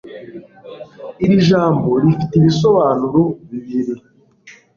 Iri 1.23 1.35
jambo 1.47 1.89
rifite 2.03 2.33
ibisobanuro 2.39 3.21
bibiri 3.49 3.93